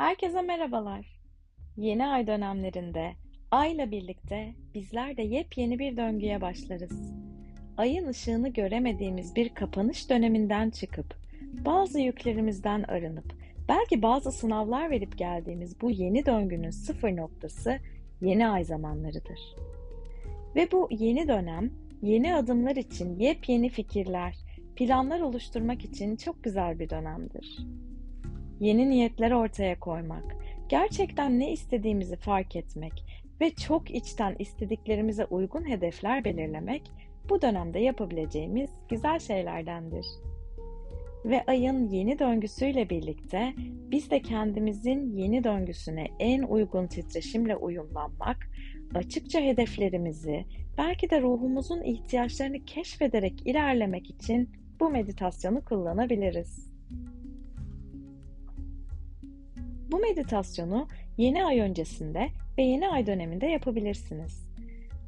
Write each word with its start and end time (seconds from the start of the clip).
Herkese 0.00 0.42
merhabalar. 0.42 1.06
Yeni 1.76 2.06
ay 2.06 2.26
dönemlerinde 2.26 3.12
ayla 3.50 3.90
birlikte 3.90 4.54
bizler 4.74 5.16
de 5.16 5.22
yepyeni 5.22 5.78
bir 5.78 5.96
döngüye 5.96 6.40
başlarız. 6.40 7.12
Ayın 7.76 8.06
ışığını 8.06 8.48
göremediğimiz 8.48 9.36
bir 9.36 9.48
kapanış 9.48 10.10
döneminden 10.10 10.70
çıkıp 10.70 11.14
bazı 11.42 12.00
yüklerimizden 12.00 12.82
arınıp 12.82 13.34
belki 13.68 14.02
bazı 14.02 14.32
sınavlar 14.32 14.90
verip 14.90 15.18
geldiğimiz 15.18 15.80
bu 15.80 15.90
yeni 15.90 16.26
döngünün 16.26 16.70
sıfır 16.70 17.16
noktası 17.16 17.78
yeni 18.20 18.48
ay 18.48 18.64
zamanlarıdır. 18.64 19.40
Ve 20.56 20.72
bu 20.72 20.88
yeni 20.90 21.28
dönem 21.28 21.70
yeni 22.02 22.34
adımlar 22.34 22.76
için 22.76 23.18
yepyeni 23.18 23.68
fikirler, 23.68 24.36
planlar 24.76 25.20
oluşturmak 25.20 25.84
için 25.84 26.16
çok 26.16 26.44
güzel 26.44 26.78
bir 26.78 26.90
dönemdir 26.90 27.66
yeni 28.60 28.90
niyetler 28.90 29.30
ortaya 29.30 29.80
koymak, 29.80 30.36
gerçekten 30.68 31.40
ne 31.40 31.52
istediğimizi 31.52 32.16
fark 32.16 32.56
etmek 32.56 33.04
ve 33.40 33.50
çok 33.50 33.90
içten 33.90 34.36
istediklerimize 34.38 35.24
uygun 35.24 35.68
hedefler 35.68 36.24
belirlemek 36.24 36.82
bu 37.28 37.42
dönemde 37.42 37.78
yapabileceğimiz 37.78 38.70
güzel 38.88 39.18
şeylerdendir. 39.18 40.06
Ve 41.24 41.44
ayın 41.46 41.88
yeni 41.88 42.18
döngüsüyle 42.18 42.90
birlikte 42.90 43.54
biz 43.90 44.10
de 44.10 44.22
kendimizin 44.22 45.16
yeni 45.16 45.44
döngüsüne 45.44 46.06
en 46.18 46.42
uygun 46.42 46.86
titreşimle 46.86 47.56
uyumlanmak, 47.56 48.50
açıkça 48.94 49.40
hedeflerimizi, 49.40 50.44
belki 50.78 51.10
de 51.10 51.20
ruhumuzun 51.20 51.82
ihtiyaçlarını 51.82 52.64
keşfederek 52.64 53.46
ilerlemek 53.46 54.10
için 54.10 54.50
bu 54.80 54.90
meditasyonu 54.90 55.64
kullanabiliriz. 55.64 56.69
Bu 59.92 59.98
meditasyonu 59.98 60.88
yeni 61.18 61.44
ay 61.44 61.60
öncesinde 61.60 62.28
ve 62.58 62.62
yeni 62.62 62.88
ay 62.88 63.06
döneminde 63.06 63.46
yapabilirsiniz. 63.46 64.50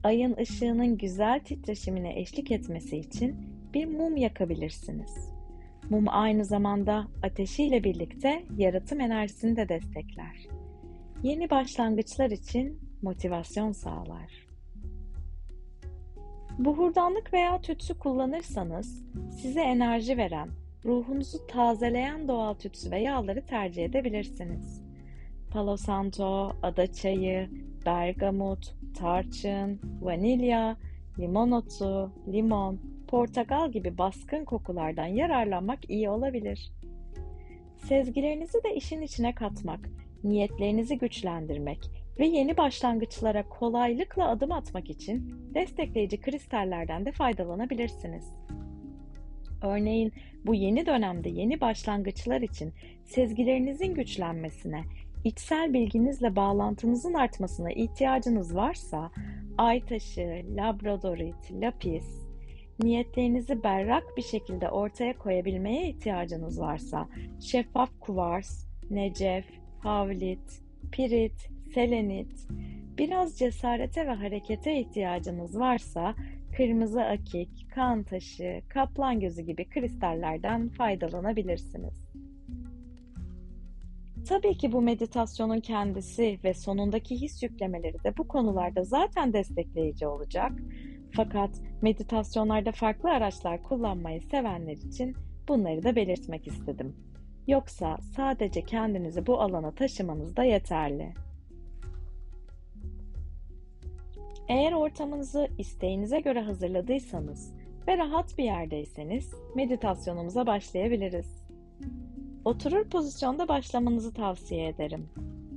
Ayın 0.04 0.36
ışığının 0.36 0.98
güzel 0.98 1.40
titreşimine 1.40 2.20
eşlik 2.20 2.50
etmesi 2.50 2.96
için 2.96 3.36
bir 3.74 3.86
mum 3.86 4.16
yakabilirsiniz. 4.16 5.32
Mum 5.90 6.04
aynı 6.08 6.44
zamanda 6.44 7.08
ateşiyle 7.22 7.84
birlikte 7.84 8.42
yaratım 8.56 9.00
enerjisini 9.00 9.56
de 9.56 9.68
destekler. 9.68 10.46
Yeni 11.22 11.50
başlangıçlar 11.50 12.30
için 12.30 12.80
motivasyon 13.02 13.72
sağlar. 13.72 14.46
Buhurdanlık 16.58 17.32
veya 17.32 17.60
tütsü 17.60 17.98
kullanırsanız 17.98 19.04
size 19.42 19.60
enerji 19.60 20.16
veren 20.16 20.48
ruhunuzu 20.84 21.46
tazeleyen 21.46 22.28
doğal 22.28 22.54
tütsü 22.54 22.90
ve 22.90 23.00
yağları 23.00 23.46
tercih 23.46 23.84
edebilirsiniz. 23.84 24.82
Palo 25.50 25.76
Santo, 25.76 26.52
ada 26.62 26.92
çayı, 26.92 27.50
bergamot, 27.86 28.74
tarçın, 28.98 29.80
vanilya, 30.00 30.76
limon 31.18 31.50
otu, 31.50 32.12
limon, 32.32 32.80
portakal 33.08 33.72
gibi 33.72 33.98
baskın 33.98 34.44
kokulardan 34.44 35.06
yararlanmak 35.06 35.90
iyi 35.90 36.10
olabilir. 36.10 36.72
Sezgilerinizi 37.76 38.64
de 38.64 38.74
işin 38.74 39.02
içine 39.02 39.34
katmak, 39.34 39.88
niyetlerinizi 40.24 40.98
güçlendirmek 40.98 41.78
ve 42.18 42.26
yeni 42.26 42.56
başlangıçlara 42.56 43.48
kolaylıkla 43.48 44.28
adım 44.28 44.52
atmak 44.52 44.90
için 44.90 45.34
destekleyici 45.54 46.20
kristallerden 46.20 47.06
de 47.06 47.12
faydalanabilirsiniz. 47.12 48.24
Örneğin 49.62 50.12
bu 50.46 50.54
yeni 50.54 50.86
dönemde 50.86 51.28
yeni 51.28 51.60
başlangıçlar 51.60 52.40
için 52.40 52.72
sezgilerinizin 53.04 53.94
güçlenmesine, 53.94 54.84
içsel 55.24 55.72
bilginizle 55.72 56.36
bağlantınızın 56.36 57.14
artmasına 57.14 57.72
ihtiyacınız 57.72 58.56
varsa 58.56 59.10
ay 59.58 59.84
taşı, 59.84 60.42
labradorit, 60.56 61.52
lapis, 61.52 62.22
niyetlerinizi 62.82 63.62
berrak 63.62 64.04
bir 64.16 64.22
şekilde 64.22 64.70
ortaya 64.70 65.18
koyabilmeye 65.18 65.88
ihtiyacınız 65.88 66.60
varsa 66.60 67.08
şeffaf 67.40 67.90
kuvars, 68.00 68.66
necef, 68.90 69.44
havlit, 69.78 70.62
pirit, 70.92 71.48
selenit, 71.74 72.48
biraz 72.98 73.38
cesarete 73.38 74.06
ve 74.06 74.10
harekete 74.10 74.80
ihtiyacınız 74.80 75.58
varsa 75.58 76.14
kırmızı 76.56 77.02
akik, 77.02 77.66
kan 77.74 78.02
taşı, 78.02 78.62
kaplan 78.68 79.20
gözü 79.20 79.42
gibi 79.42 79.68
kristallerden 79.68 80.68
faydalanabilirsiniz. 80.68 82.12
Tabii 84.28 84.58
ki 84.58 84.72
bu 84.72 84.82
meditasyonun 84.82 85.60
kendisi 85.60 86.38
ve 86.44 86.54
sonundaki 86.54 87.20
his 87.20 87.42
yüklemeleri 87.42 88.04
de 88.04 88.16
bu 88.16 88.28
konularda 88.28 88.84
zaten 88.84 89.32
destekleyici 89.32 90.06
olacak. 90.06 90.52
Fakat 91.16 91.50
meditasyonlarda 91.82 92.72
farklı 92.72 93.10
araçlar 93.10 93.62
kullanmayı 93.62 94.20
sevenler 94.20 94.76
için 94.76 95.16
bunları 95.48 95.82
da 95.82 95.96
belirtmek 95.96 96.46
istedim. 96.46 96.96
Yoksa 97.46 97.98
sadece 98.16 98.62
kendinizi 98.62 99.26
bu 99.26 99.40
alana 99.40 99.70
taşımanız 99.74 100.36
da 100.36 100.44
yeterli. 100.44 101.14
Eğer 104.48 104.72
ortamınızı 104.72 105.48
isteğinize 105.58 106.20
göre 106.20 106.40
hazırladıysanız 106.40 107.54
ve 107.88 107.98
rahat 107.98 108.38
bir 108.38 108.44
yerdeyseniz 108.44 109.34
meditasyonumuza 109.54 110.46
başlayabiliriz. 110.46 111.42
Oturur 112.44 112.90
pozisyonda 112.90 113.48
başlamanızı 113.48 114.14
tavsiye 114.14 114.68
ederim. 114.68 115.08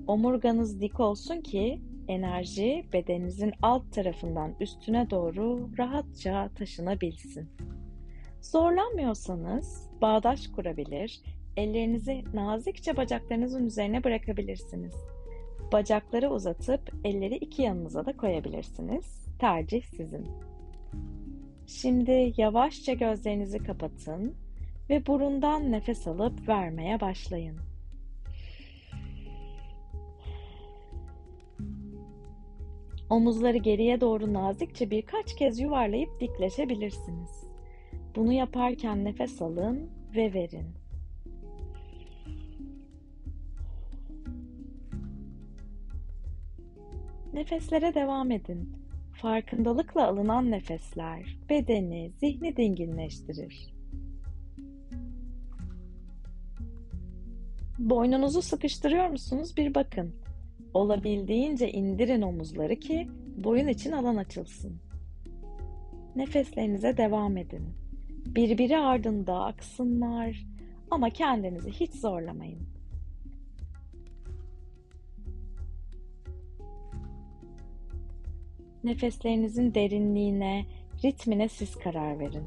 Omurganız 0.08 0.82
dik 0.82 1.00
olsun 1.00 1.42
ki 1.42 1.82
enerji 2.08 2.86
bedeninizin 2.94 3.54
alt 3.62 3.92
tarafından 3.92 4.56
üstüne 4.60 5.10
doğru 5.10 5.70
rahatça 5.78 6.50
taşınabilsin. 6.56 7.50
Zorlanmıyorsanız 8.42 9.90
bağdaş 10.02 10.48
kurabilir, 10.48 11.22
ellerinizi 11.58 12.24
nazikçe 12.34 12.98
bacaklarınızın 12.98 13.66
üzerine 13.66 14.04
bırakabilirsiniz. 14.04 14.96
Bacakları 15.72 16.30
uzatıp 16.30 16.94
elleri 17.04 17.36
iki 17.36 17.62
yanınıza 17.62 18.06
da 18.06 18.18
koyabilirsiniz. 18.18 19.26
Tercih 19.40 19.84
sizin. 19.84 20.28
Şimdi 21.68 22.34
yavaşça 22.38 22.94
gözlerinizi 22.94 23.58
kapatın 23.58 24.36
ve 24.90 25.06
burundan 25.08 25.72
nefes 25.72 26.08
alıp 26.08 26.48
vermeye 26.48 27.02
başlayın. 27.02 27.58
Omuzları 33.10 33.58
geriye 33.58 34.02
doğru 34.02 34.34
nazikçe 34.34 34.92
birkaç 34.92 35.36
kez 35.36 35.60
yuvarlayıp 35.60 36.20
dikleşebilirsiniz. 36.20 37.44
Bunu 38.16 38.34
yaparken 38.34 39.06
nefes 39.06 39.42
alın 39.42 39.90
ve 40.16 40.34
verin. 40.34 40.85
Nefeslere 47.36 47.94
devam 47.94 48.32
edin. 48.32 48.70
Farkındalıkla 49.22 50.08
alınan 50.08 50.52
nefesler 50.52 51.38
bedeni, 51.50 52.12
zihni 52.20 52.58
dinginleştirir. 52.58 53.74
Boynunuzu 57.80 58.42
sıkıştırıyor 58.42 59.10
musunuz? 59.10 59.58
Bir 59.58 59.76
bakın. 59.76 60.16
Olabildiğince 60.74 61.72
indirin 61.72 62.22
omuzları 62.22 62.76
ki 62.76 63.08
boyun 63.38 63.68
için 63.68 63.92
alan 63.92 64.16
açılsın. 64.16 64.82
Nefeslerinize 66.16 66.98
devam 66.98 67.38
edin. 67.38 67.70
Birbiri 68.26 68.78
ardında 68.78 69.46
aksınlar 69.46 70.46
ama 70.92 71.10
kendinizi 71.10 71.72
hiç 71.72 71.94
zorlamayın. 71.94 72.75
Nefeslerinizin 78.86 79.74
derinliğine, 79.74 80.66
ritmine 81.04 81.50
siz 81.50 81.76
karar 81.76 82.20
verin. 82.20 82.44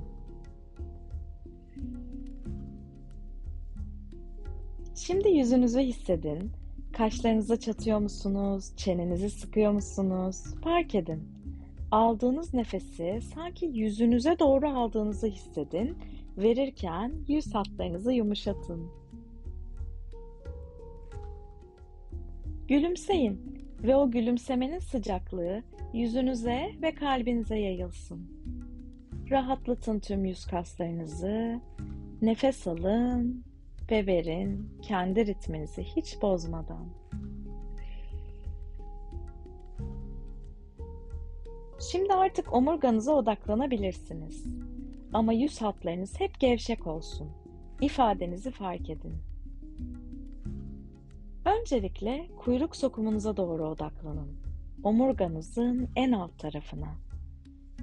Şimdi 4.95 5.29
yüzünüzü 5.29 5.81
hissedin. 5.81 6.51
Kaşlarınızı 6.93 7.61
çatıyor 7.61 7.99
musunuz? 7.99 8.73
Çenenizi 8.77 9.31
sıkıyor 9.31 9.73
musunuz? 9.73 10.45
Fark 10.65 10.95
edin. 10.95 11.29
Aldığınız 11.91 12.55
nefesi 12.55 13.21
sanki 13.35 13.67
yüzünüze 13.67 14.39
doğru 14.39 14.69
aldığınızı 14.69 15.27
hissedin. 15.27 15.97
Verirken 16.37 17.13
yüz 17.29 17.55
hatlarınızı 17.55 18.13
yumuşatın. 18.13 18.91
Gülümseyin 22.69 23.58
ve 23.83 23.97
o 23.97 24.11
gülümsemenin 24.11 24.79
sıcaklığı 24.79 25.63
yüzünüze 25.93 26.71
ve 26.83 26.95
kalbinize 26.95 27.59
yayılsın. 27.59 28.39
Rahatlatın 29.31 29.99
tüm 29.99 30.25
yüz 30.25 30.47
kaslarınızı. 30.47 31.61
Nefes 32.23 32.67
alın 32.67 33.45
ve 33.91 34.07
verin 34.07 34.71
kendi 34.83 35.27
ritminizi 35.27 35.83
hiç 35.83 36.23
bozmadan. 36.23 36.89
Şimdi 41.91 42.13
artık 42.13 42.53
omurganıza 42.53 43.13
odaklanabilirsiniz. 43.13 44.45
Ama 45.13 45.33
yüz 45.33 45.63
hatlarınız 45.63 46.21
hep 46.21 46.41
gevşek 46.41 46.87
olsun. 46.87 47.29
İfadenizi 47.81 48.51
fark 48.51 48.91
edin. 48.91 49.15
Öncelikle 51.61 52.29
kuyruk 52.37 52.77
sokumunuza 52.77 53.37
doğru 53.37 53.69
odaklanın. 53.69 54.29
Omurganızın 54.83 55.89
en 55.97 56.13
alt 56.13 56.39
tarafına. 56.39 56.95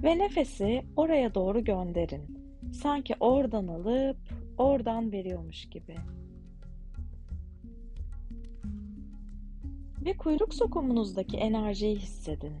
Ve 0.02 0.18
nefesi 0.18 0.84
oraya 0.96 1.34
doğru 1.34 1.64
gönderin. 1.64 2.38
Sanki 2.72 3.14
oradan 3.20 3.66
alıp 3.68 4.16
oradan 4.58 5.12
veriyormuş 5.12 5.68
gibi. 5.70 5.96
Ve 10.04 10.16
kuyruk 10.16 10.54
sokumunuzdaki 10.54 11.36
enerjiyi 11.36 11.96
hissedin. 11.96 12.54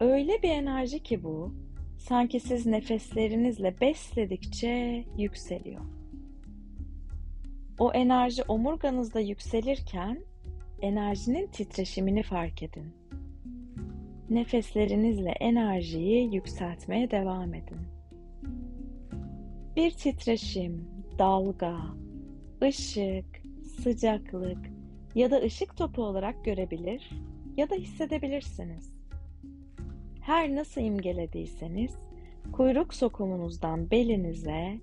Öyle 0.00 0.42
bir 0.42 0.50
enerji 0.50 1.02
ki 1.02 1.24
bu, 1.24 1.54
sanki 1.98 2.40
siz 2.40 2.66
nefeslerinizle 2.66 3.80
besledikçe 3.80 5.04
yükseliyor. 5.18 6.03
O 7.78 7.92
enerji 7.92 8.42
omurganızda 8.48 9.20
yükselirken 9.20 10.18
enerjinin 10.80 11.46
titreşimini 11.46 12.22
fark 12.22 12.62
edin. 12.62 12.94
Nefeslerinizle 14.30 15.30
enerjiyi 15.30 16.34
yükseltmeye 16.34 17.10
devam 17.10 17.54
edin. 17.54 17.80
Bir 19.76 19.90
titreşim, 19.90 20.88
dalga, 21.18 21.76
ışık, 22.62 23.42
sıcaklık 23.82 24.58
ya 25.14 25.30
da 25.30 25.40
ışık 25.40 25.76
topu 25.76 26.02
olarak 26.02 26.44
görebilir 26.44 27.10
ya 27.56 27.70
da 27.70 27.74
hissedebilirsiniz. 27.74 28.92
Her 30.20 30.54
nasıl 30.54 30.80
imgelediyseniz 30.80 31.94
kuyruk 32.52 32.94
sokumunuzdan 32.94 33.90
belinize, 33.90 34.80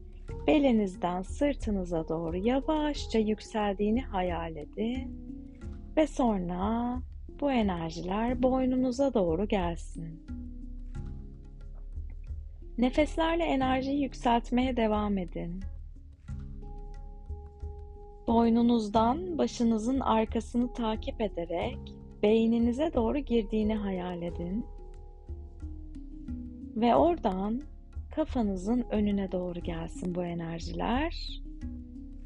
belinizden 0.47 1.21
sırtınıza 1.21 2.07
doğru 2.07 2.37
yavaşça 2.37 3.19
yükseldiğini 3.19 4.01
hayal 4.01 4.55
edin 4.55 5.31
ve 5.97 6.07
sonra 6.07 7.01
bu 7.41 7.51
enerjiler 7.51 8.43
boynunuza 8.43 9.13
doğru 9.13 9.47
gelsin. 9.47 10.23
Nefeslerle 12.77 13.43
enerjiyi 13.43 14.01
yükseltmeye 14.03 14.77
devam 14.77 15.17
edin. 15.17 15.59
Boynunuzdan 18.27 19.37
başınızın 19.37 19.99
arkasını 19.99 20.73
takip 20.73 21.21
ederek 21.21 21.79
beyninize 22.23 22.93
doğru 22.93 23.17
girdiğini 23.17 23.75
hayal 23.75 24.21
edin. 24.21 24.65
Ve 26.75 26.95
oradan 26.95 27.61
kafanızın 28.11 28.85
önüne 28.91 29.31
doğru 29.31 29.59
gelsin 29.59 30.15
bu 30.15 30.23
enerjiler. 30.23 31.41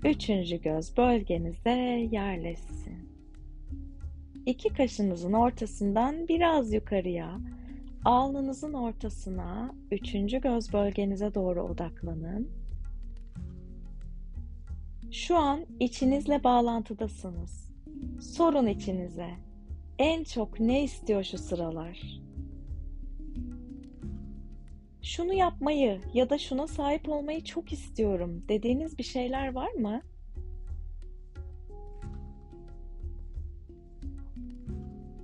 Üçüncü 0.04 0.62
göz 0.62 0.98
bölgenize 0.98 1.70
yerleşsin. 2.12 3.10
İki 4.46 4.70
kaşınızın 4.70 5.34
ortasından 5.34 6.28
biraz 6.28 6.74
yukarıya, 6.74 7.40
alnınızın 8.06 8.74
ortasına, 8.74 9.76
üçüncü 9.92 10.42
göz 10.42 10.74
bölgenize 10.74 11.34
doğru 11.34 11.64
odaklanın. 11.64 12.50
Şu 15.12 15.38
an 15.38 15.66
içinizle 15.80 16.44
bağlantıdasınız. 16.44 17.72
Sorun 18.22 18.68
içinize. 18.68 19.30
En 20.00 20.24
çok 20.24 20.60
ne 20.60 20.84
istiyor 20.84 21.24
şu 21.24 21.38
sıralar? 21.38 22.25
Şunu 25.06 25.34
yapmayı 25.34 26.02
ya 26.14 26.30
da 26.30 26.38
şuna 26.38 26.68
sahip 26.68 27.10
olmayı 27.10 27.44
çok 27.44 27.74
istiyorum 27.74 28.44
dediğiniz 28.50 28.98
bir 28.98 29.04
şeyler 29.04 29.54
var 29.54 29.72
mı? 29.72 30.02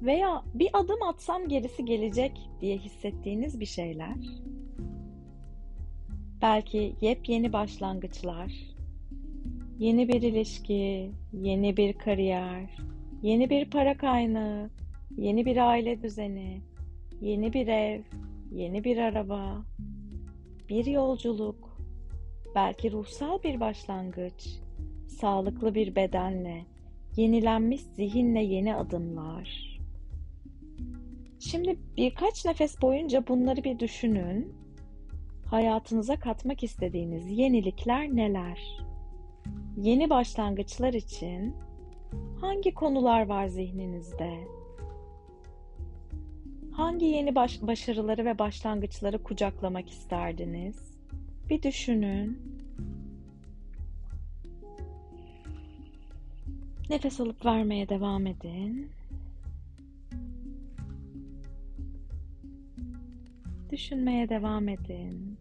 Veya 0.02 0.44
bir 0.54 0.70
adım 0.74 1.04
atsam 1.04 1.48
gerisi 1.48 1.86
gelecek 1.86 2.50
diye 2.62 2.78
hissettiğiniz 2.78 3.60
bir 3.60 3.66
şeyler. 3.66 4.16
Belki 6.42 6.96
yepyeni 7.02 7.54
başlangıçlar, 7.54 8.54
yeni 9.80 10.08
bir 10.08 10.22
ilişki, 10.22 11.12
yeni 11.34 11.78
bir 11.78 11.94
kariyer, 11.94 12.78
yeni 13.22 13.50
bir 13.50 13.70
para 13.70 13.98
kaynağı, 13.98 14.70
yeni 15.18 15.46
bir 15.46 15.58
aile 15.70 16.02
düzeni, 16.02 16.62
yeni 17.22 17.54
bir 17.54 17.68
ev, 17.68 18.02
yeni 18.52 18.84
bir 18.84 18.98
araba, 18.98 19.66
bir 20.70 20.86
yolculuk, 20.86 21.78
belki 22.56 22.92
ruhsal 22.92 23.44
bir 23.44 23.60
başlangıç, 23.60 24.48
sağlıklı 25.08 25.76
bir 25.76 25.96
bedenle, 25.96 26.66
yenilenmiş 27.16 27.82
zihinle 27.82 28.44
yeni 28.44 28.76
adımlar. 28.76 29.80
Şimdi 31.40 31.80
birkaç 31.98 32.46
nefes 32.46 32.82
boyunca 32.82 33.28
bunları 33.28 33.64
bir 33.64 33.80
düşünün. 33.80 34.54
Hayatınıza 35.46 36.20
katmak 36.20 36.64
istediğiniz 36.64 37.40
yenilikler 37.40 38.16
neler? 38.16 38.60
Yeni 39.78 40.10
başlangıçlar 40.10 40.94
için 40.94 41.56
hangi 42.42 42.74
konular 42.74 43.26
var 43.26 43.48
zihninizde? 43.48 44.61
Hangi 46.72 47.06
yeni 47.06 47.36
baş 47.36 47.62
başarıları 47.62 48.26
ve 48.26 48.40
başlangıçları 48.40 49.24
kucaklamak 49.24 49.90
isterdiniz? 49.90 50.76
Bir 51.50 51.64
düşünün. 51.64 52.42
Nefes 56.90 57.20
alıp 57.20 57.46
vermeye 57.46 57.90
devam 57.90 58.28
edin. 58.28 58.92
Düşünmeye 63.72 64.30
devam 64.30 64.70
edin. 64.70 65.38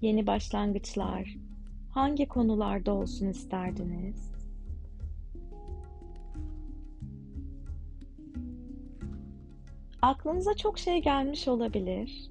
Yeni 0.00 0.26
başlangıçlar 0.26 1.36
hangi 1.90 2.28
konularda 2.28 2.92
olsun 2.92 3.28
isterdiniz? 3.28 4.33
Aklınıza 10.04 10.54
çok 10.54 10.78
şey 10.78 11.02
gelmiş 11.02 11.48
olabilir. 11.48 12.30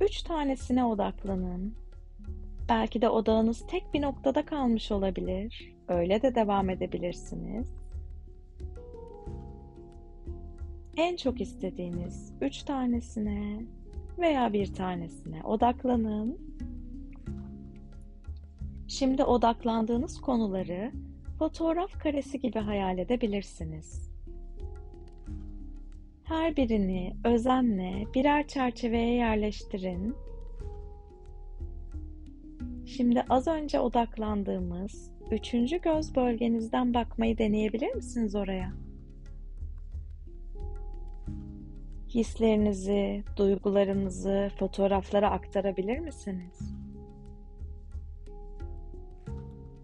Üç 0.00 0.22
tanesine 0.22 0.84
odaklanın. 0.84 1.74
Belki 2.68 3.02
de 3.02 3.08
odağınız 3.08 3.66
tek 3.66 3.94
bir 3.94 4.02
noktada 4.02 4.44
kalmış 4.44 4.92
olabilir. 4.92 5.74
Öyle 5.88 6.22
de 6.22 6.34
devam 6.34 6.70
edebilirsiniz. 6.70 7.68
En 10.96 11.16
çok 11.16 11.40
istediğiniz 11.40 12.32
üç 12.40 12.62
tanesine 12.62 13.62
veya 14.18 14.52
bir 14.52 14.74
tanesine 14.74 15.42
odaklanın. 15.44 16.38
Şimdi 18.88 19.24
odaklandığınız 19.24 20.20
konuları 20.20 20.92
fotoğraf 21.38 21.98
karesi 21.98 22.40
gibi 22.40 22.58
hayal 22.58 22.98
edebilirsiniz. 22.98 24.05
Her 26.28 26.56
birini 26.56 27.16
özenle 27.24 28.04
birer 28.14 28.46
çerçeveye 28.46 29.14
yerleştirin. 29.14 30.16
Şimdi 32.86 33.24
az 33.30 33.48
önce 33.48 33.80
odaklandığımız 33.80 35.10
üçüncü 35.30 35.80
göz 35.80 36.16
bölgenizden 36.16 36.94
bakmayı 36.94 37.38
deneyebilir 37.38 37.94
misiniz 37.94 38.34
oraya? 38.34 38.72
Hislerinizi, 42.08 43.24
duygularınızı 43.36 44.50
fotoğraflara 44.58 45.30
aktarabilir 45.30 45.98
misiniz? 45.98 46.74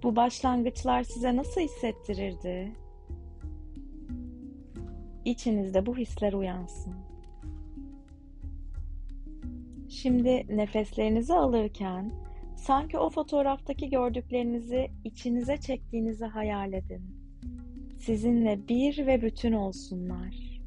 Bu 0.02 0.16
başlangıçlar 0.16 1.02
size 1.02 1.36
nasıl 1.36 1.60
hissettirirdi? 1.60 2.81
İçinizde 5.24 5.86
bu 5.86 5.96
hisler 5.96 6.32
uyansın. 6.32 6.94
Şimdi 9.88 10.46
nefeslerinizi 10.56 11.34
alırken 11.34 12.12
sanki 12.56 12.98
o 12.98 13.10
fotoğraftaki 13.10 13.90
gördüklerinizi 13.90 14.90
içinize 15.04 15.56
çektiğinizi 15.56 16.24
hayal 16.24 16.72
edin. 16.72 17.02
Sizinle 17.98 18.68
bir 18.68 19.06
ve 19.06 19.22
bütün 19.22 19.52
olsunlar. 19.52 20.60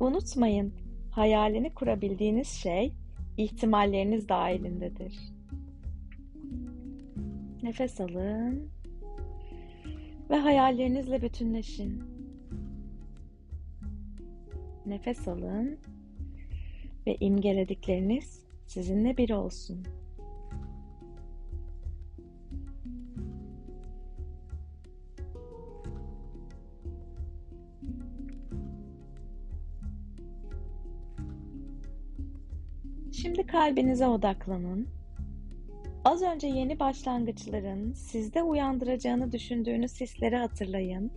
Unutmayın, 0.00 0.74
hayalini 1.10 1.74
kurabildiğiniz 1.74 2.48
şey 2.48 2.92
ihtimalleriniz 3.36 4.28
dahilindedir. 4.28 5.18
Nefes 7.62 8.00
alın 8.00 8.70
ve 10.30 10.36
hayallerinizle 10.36 11.22
bütünleşin. 11.22 12.13
Nefes 14.86 15.28
alın 15.28 15.78
ve 17.06 17.16
imgeledikleriniz 17.20 18.44
sizinle 18.66 19.16
bir 19.16 19.30
olsun. 19.30 19.82
Şimdi 33.12 33.46
kalbinize 33.46 34.06
odaklanın. 34.06 34.88
Az 36.04 36.22
önce 36.22 36.46
yeni 36.46 36.78
başlangıçların 36.80 37.92
sizde 37.92 38.42
uyandıracağını 38.42 39.32
düşündüğünüz 39.32 40.00
hisleri 40.00 40.36
hatırlayın. 40.36 41.10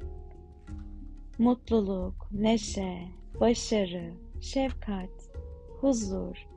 Mutluluk, 1.37 2.27
neşe, 2.31 2.97
başarı, 3.39 4.13
şefkat, 4.41 5.09
huzur, 5.81 6.47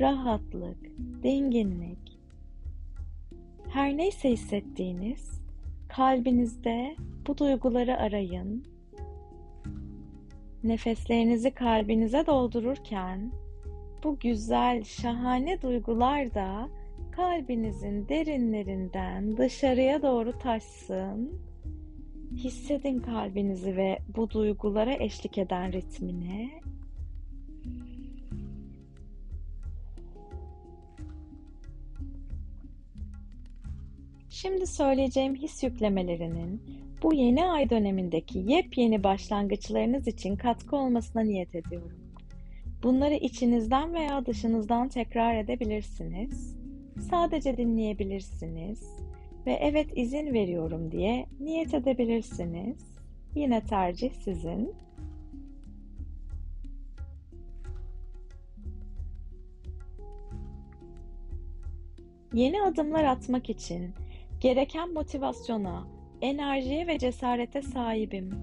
rahatlık, 0.00 0.78
dinginlik. 1.22 2.18
Her 3.68 3.96
neyse 3.96 4.30
hissettiğiniz, 4.30 5.40
kalbinizde 5.88 6.96
bu 7.26 7.38
duyguları 7.38 7.96
arayın. 7.96 8.66
Nefeslerinizi 10.64 11.50
kalbinize 11.50 12.26
doldururken 12.26 13.32
bu 14.04 14.18
güzel, 14.18 14.84
şahane 14.84 15.62
duygular 15.62 16.34
da 16.34 16.68
kalbinizin 17.12 18.08
derinlerinden 18.08 19.36
dışarıya 19.36 20.02
doğru 20.02 20.38
taşsın. 20.38 21.40
Hissedin 22.36 22.98
kalbinizi 22.98 23.76
ve 23.76 23.98
bu 24.16 24.30
duygulara 24.30 24.94
eşlik 24.94 25.38
eden 25.38 25.72
ritmini. 25.72 26.50
Şimdi 34.30 34.66
söyleyeceğim 34.66 35.34
his 35.34 35.62
yüklemelerinin 35.62 36.62
bu 37.02 37.14
yeni 37.14 37.44
ay 37.44 37.70
dönemindeki 37.70 38.38
yepyeni 38.38 39.04
başlangıçlarınız 39.04 40.08
için 40.08 40.36
katkı 40.36 40.76
olmasına 40.76 41.22
niyet 41.22 41.54
ediyorum. 41.54 41.98
Bunları 42.82 43.14
içinizden 43.14 43.94
veya 43.94 44.26
dışınızdan 44.26 44.88
tekrar 44.88 45.34
edebilirsiniz. 45.36 46.56
Sadece 47.10 47.56
dinleyebilirsiniz 47.56 49.03
ve 49.46 49.52
evet 49.52 49.88
izin 49.96 50.34
veriyorum 50.34 50.90
diye 50.90 51.26
niyet 51.40 51.74
edebilirsiniz. 51.74 52.94
Yine 53.34 53.60
tercih 53.66 54.12
sizin. 54.12 54.74
Yeni 62.34 62.62
adımlar 62.62 63.04
atmak 63.04 63.50
için 63.50 63.94
gereken 64.40 64.92
motivasyona, 64.92 65.86
enerjiye 66.20 66.86
ve 66.86 66.98
cesarete 66.98 67.62
sahibim. 67.62 68.34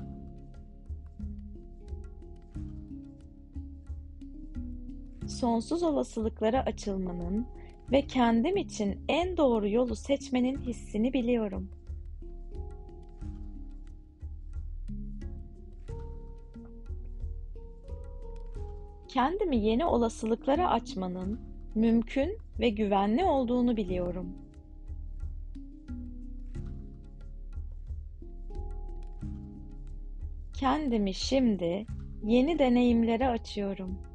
Sonsuz 5.27 5.83
olasılıklara 5.83 6.59
açılmanın 6.65 7.47
ve 7.91 8.01
kendim 8.07 8.57
için 8.57 8.99
en 9.07 9.37
doğru 9.37 9.69
yolu 9.69 9.95
seçmenin 9.95 10.61
hissini 10.61 11.13
biliyorum. 11.13 11.69
Kendimi 19.07 19.57
yeni 19.57 19.85
olasılıklara 19.85 20.69
açmanın 20.69 21.39
mümkün 21.75 22.37
ve 22.59 22.69
güvenli 22.69 23.23
olduğunu 23.23 23.77
biliyorum. 23.77 24.27
Kendimi 30.53 31.13
şimdi 31.13 31.85
yeni 32.23 32.59
deneyimlere 32.59 33.27
açıyorum. 33.27 34.10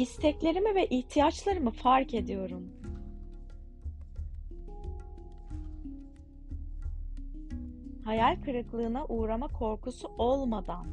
İsteklerimi 0.00 0.74
ve 0.74 0.86
ihtiyaçlarımı 0.86 1.70
fark 1.70 2.14
ediyorum. 2.14 2.70
Hayal 8.04 8.42
kırıklığına 8.42 9.06
uğrama 9.06 9.48
korkusu 9.48 10.08
olmadan 10.18 10.86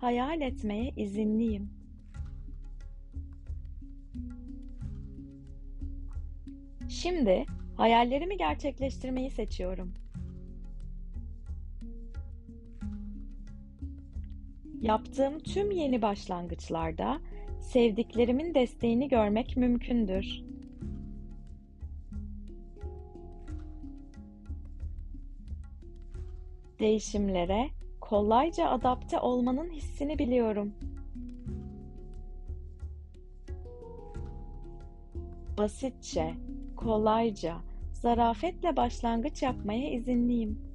hayal 0.00 0.40
etmeye 0.40 0.90
izinliyim. 0.96 1.70
Şimdi 6.88 7.46
hayallerimi 7.76 8.36
gerçekleştirmeyi 8.36 9.30
seçiyorum. 9.30 9.94
Yaptığım 14.80 15.38
tüm 15.38 15.70
yeni 15.70 16.02
başlangıçlarda 16.02 17.20
sevdiklerimin 17.64 18.54
desteğini 18.54 19.08
görmek 19.08 19.56
mümkündür. 19.56 20.42
Değişimlere 26.80 27.70
kolayca 28.00 28.68
adapte 28.68 29.20
olmanın 29.20 29.70
hissini 29.70 30.18
biliyorum. 30.18 30.74
Basitçe, 35.58 36.34
kolayca, 36.76 37.56
zarafetle 37.92 38.76
başlangıç 38.76 39.42
yapmaya 39.42 39.90
izinliyim. 39.90 40.73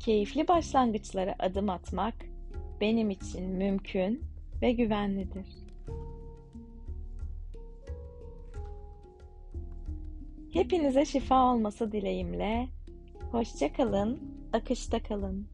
Keyifli 0.00 0.48
başlangıçlara 0.48 1.34
adım 1.38 1.70
atmak 1.70 2.14
benim 2.80 3.10
için 3.10 3.44
mümkün 3.44 4.24
ve 4.62 4.72
güvenlidir. 4.72 5.46
Hepinize 10.52 11.04
şifa 11.04 11.54
olması 11.54 11.92
dileğimle. 11.92 12.68
Hoşça 13.32 13.72
kalın, 13.72 14.20
akışta 14.52 15.02
kalın. 15.02 15.46